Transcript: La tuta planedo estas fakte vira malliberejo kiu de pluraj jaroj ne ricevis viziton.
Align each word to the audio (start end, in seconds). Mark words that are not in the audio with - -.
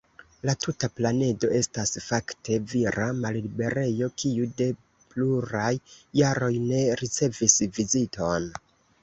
La 0.49 0.53
tuta 0.63 0.87
planedo 0.99 1.49
estas 1.59 1.91
fakte 2.05 2.57
vira 2.71 3.09
malliberejo 3.19 4.09
kiu 4.23 4.49
de 4.63 4.67
pluraj 5.13 5.71
jaroj 6.23 6.51
ne 6.65 6.83
ricevis 7.05 7.61
viziton. 7.79 8.51